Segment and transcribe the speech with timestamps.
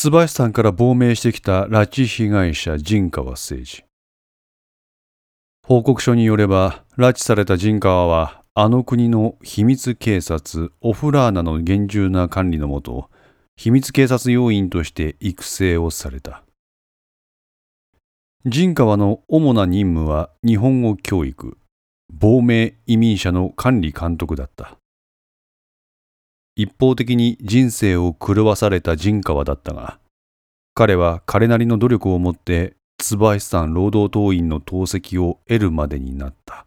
[0.00, 3.84] 椿さんから亡命してきた拉致被害者陣川誠二
[5.66, 13.10] 報告書によれば拉致された陣川はあの国の秘密警察オフラーナの厳重な管理のもと
[13.56, 16.44] 秘密警察要員として育成をされた。
[18.46, 21.58] 陣川の主な任務は日本語教育
[22.12, 24.77] 亡命移民者の管理監督だった。
[26.58, 29.98] 一方的に人生を狂わされた陣川だったが
[30.74, 36.66] 彼は彼なりの努力をもって椿山労働党員の党籍を得るまでになった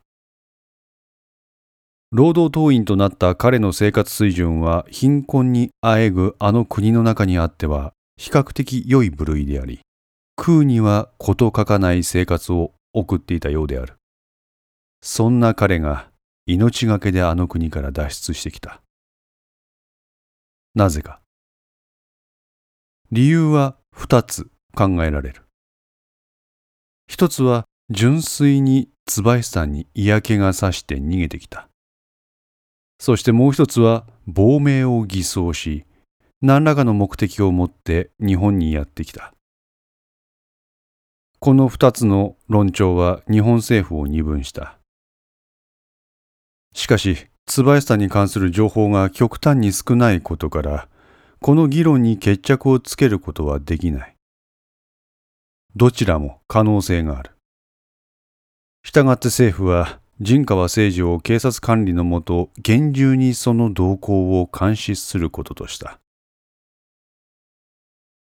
[2.11, 9.81] 労働党員となった彼の生活水準は貧困にあえぐあの国の中にあっては比較的良い部類であり
[10.43, 13.93] 食うには事欠かない生活を送っていたようである。
[15.03, 16.07] そんな彼が
[16.47, 18.81] 命がけであの国から脱出してきた。
[20.75, 21.19] なぜか。
[23.11, 25.43] 理由は二つ考えられる。
[27.07, 31.67] 一つは純粋に椿さんに嫌気がさして逃げてきた。
[32.99, 35.85] そしてもう一つは亡命を偽装し、
[36.41, 39.33] 何らかの目的を持って日本にやってきた。
[41.39, 44.77] この二つの論調は日本政府を二分した。
[46.73, 50.87] しかし、椿さんに関する情報が極端に少ないことから、
[51.39, 54.15] この議論に決着をつけることはできない。
[55.75, 57.31] どちらも可能性がある。
[58.83, 65.99] したがって政府は、陣川誠二を警察管理のもと、厳重にその動向を監視することとした。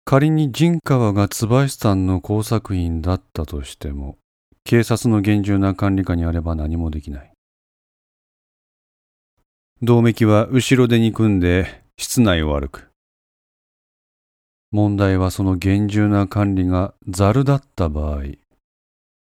[0.06, 4.18] 仮に陣川が椿さんの工作員だったとしても、
[4.64, 7.32] 警察の厳重な管理下にあれば何もできない。
[9.82, 12.90] 銅メは後ろ手に組んで室内を歩く。
[14.72, 18.24] 問題はその厳重な管理がザルだった場合、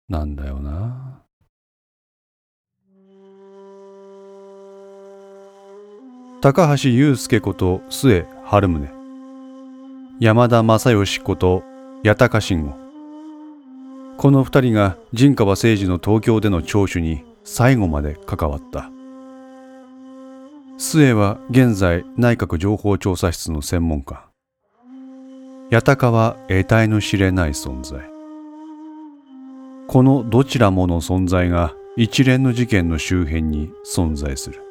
[0.08, 1.22] なんだよな。
[6.40, 8.88] 高橋祐介こと末春宗。
[10.18, 11.62] 山田正義こと
[12.04, 12.74] 八高慎吾
[14.16, 18.91] この二人が陣川誠二の東京での聴取に最後まで関わった
[20.78, 24.26] 末は現在内閣情報調査室の専門家。
[25.70, 28.00] 八高は得体の知れない存在。
[29.88, 34.62] このどちらもの存在が一連の事件の周辺に存在する。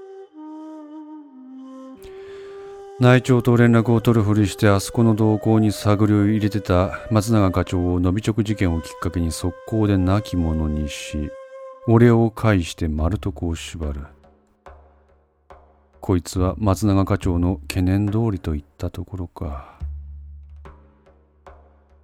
[3.00, 11.32] 内調と連絡を取るふりしてあそこの動向に探りを入れてた松永課長を伸び直事件をきっかけに速攻で亡き者にし
[11.88, 14.02] 俺を介して丸床を縛る。
[16.02, 19.80] こいつは松永課長の懸念通りといったところか。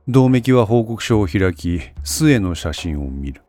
[0.07, 3.41] 銅メは報告書を開き末の写真を見る。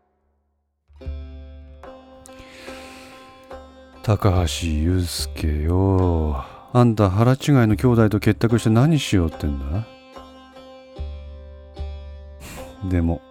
[4.01, 6.43] 高橋祐介よ。
[6.73, 7.37] あんた腹違い
[7.67, 9.85] の兄弟と結託して何しようってんだ？
[12.89, 13.21] でも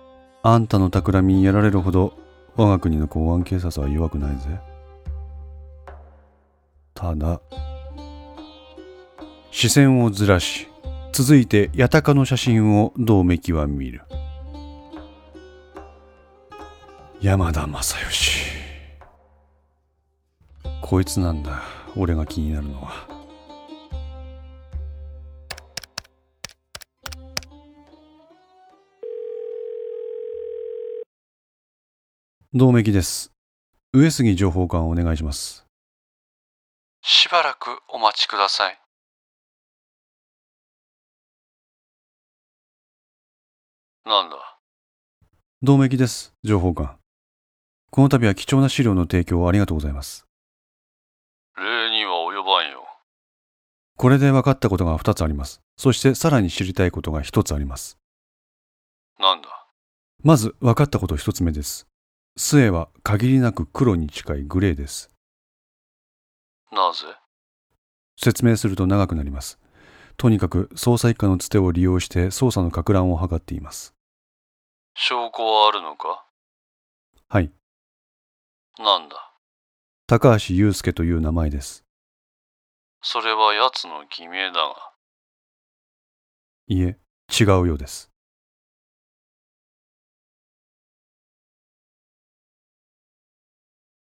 [0.45, 2.13] あんたの企みにやられるほど
[2.55, 4.61] 我が国の公安警察は弱くないぜ。
[6.99, 7.41] ただ
[9.53, 10.67] 視線をずらし
[11.13, 14.03] 続いて八鷹の写真を銅メキは見る
[17.21, 18.43] 山田正義
[20.83, 21.63] こいつなんだ
[21.95, 23.07] 俺が気になるのは。
[32.55, 33.31] 同盟です。
[33.93, 35.68] 上杉情報官お願いします。
[37.03, 38.79] しばらくお待ちください。
[44.05, 44.37] なんだ？
[45.63, 46.97] 同盟です、情報官。
[47.91, 50.27] この度は貴重な資料の提供ありがとうございます。
[51.57, 52.85] 礼には及ばんよ。
[53.97, 55.61] これで分かったことが2つあります。
[55.77, 57.99] そしてさらに知りたいことが1つあります。
[59.19, 59.49] なんだ？
[60.23, 61.87] まず分かったこと1つ目です。
[62.37, 65.11] 末は限りなく黒に近いグレーです。
[66.71, 66.99] なぜ？
[68.17, 69.59] 説明すると長くなります。
[70.17, 73.95] とにかく捜査一課のつてを利用して捜査のか乱を図っています。
[74.95, 76.27] 証拠はあるのか？
[77.29, 77.53] はい。
[78.79, 79.17] なんだ？
[80.07, 81.85] 高橋祐介という名前です。
[83.01, 84.93] それは奴の偽名だが。
[86.67, 86.99] いえ、
[87.29, 88.11] 違うようです。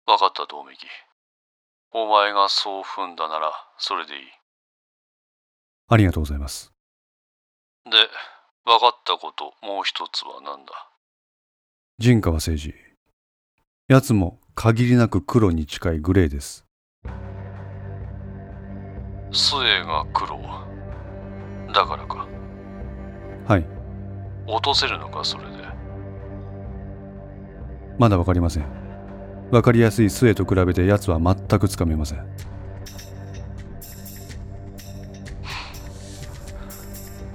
[0.07, 0.73] わかった、道明。
[1.95, 4.21] お前がそう踏んだなら、それでいい。
[5.89, 6.73] ありがとうございます。
[7.85, 7.91] で、
[8.65, 10.73] 分かったこともう一つは何だ？
[11.99, 12.73] 陣川誠二。
[13.89, 16.65] 奴も限りなく黒に近いグレーです。
[19.33, 20.39] 末が黒。
[21.75, 22.27] だからか。
[23.47, 23.67] はい。
[24.47, 25.63] 落とせるのか、それで？
[27.99, 28.82] まだわかりません。
[29.53, 32.27] わかりやすい末と比べて奴は全くつかめません。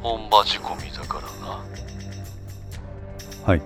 [0.01, 1.63] 本場仕込みだからな。
[3.45, 3.61] はい。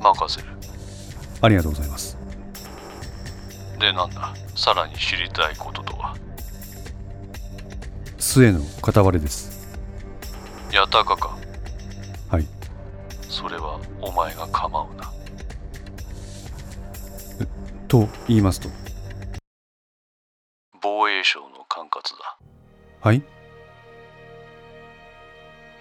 [0.00, 0.48] 任せる。
[1.42, 2.16] ありがとうございます。
[3.78, 4.32] で、なんだ？
[4.56, 6.16] さらに知りたいこととは？
[8.16, 9.68] 末の片割れです。
[10.72, 11.36] 八鷹か。
[12.30, 12.46] はい。
[13.28, 15.12] それはお前が構うな。
[17.92, 18.70] と言いますと。
[20.80, 22.38] 防衛省の管轄だ。
[23.02, 23.22] はい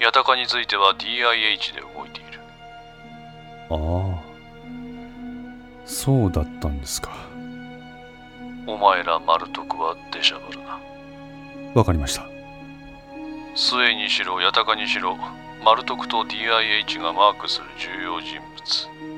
[0.02, 2.42] 八鷹については DIH で動いている。
[3.69, 3.75] あ
[4.18, 4.22] あ。
[5.86, 7.12] そうだったんですか。
[8.68, 10.81] お前らマルトクは出しゃばるな。
[11.74, 12.28] わかりました。
[13.56, 15.16] 末にしろ八鷹にしろ
[15.64, 19.11] マルトクと DIH がマークする重要人物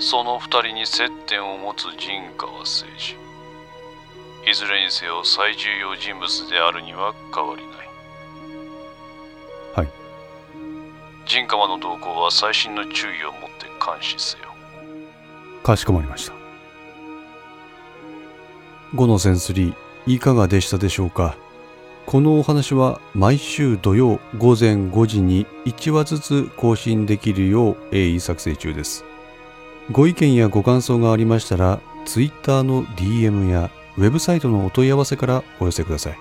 [0.00, 3.16] その二人に接点を持つ陣川誠司
[4.50, 7.88] いずれにせよ最重要人物であるには変わりない。
[9.76, 9.88] はい。
[11.26, 14.44] 陣川の動向は細心の注意を持って監視せよ。
[15.62, 16.32] かしこまりました。
[18.94, 21.36] 5のセンスリー、いかがでしたでしょうか？
[22.06, 29.04] このお話は毎週土曜午前5時に1話ずつ更新できるよう鋭意作成中です。
[29.90, 36.18] ご意見やご感想がありましたら、Twitter の DM やウェブサイトのお問い合わせからお寄せください。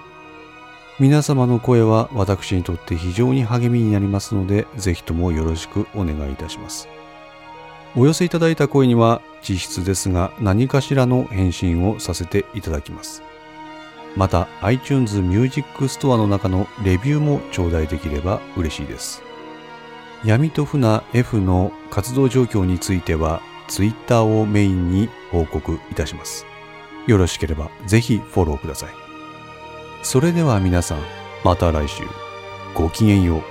[0.99, 6.89] 皆様の声は私にとって非常に励みになりますので、ぜひともよろしくお願いいたします。
[7.95, 13.23] お寄せいただいた声には実質ですが何かしらの返信をさせていただきます。
[14.15, 19.21] また iTunes Music Store の中のレビューも頂戴できれば嬉しいです。
[20.25, 26.45] 闇と船 F の活動状況についてはツイッターをメインに報告いたします。
[27.07, 28.89] よろしければぜひフォローください。
[30.03, 30.99] それでは皆さん、
[31.43, 32.03] また来週。
[32.75, 33.43] ごきげんよう。